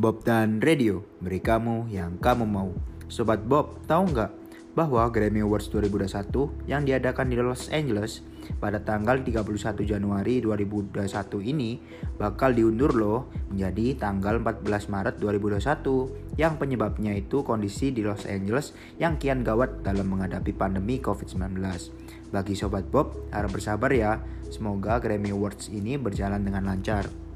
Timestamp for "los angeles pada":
7.36-8.80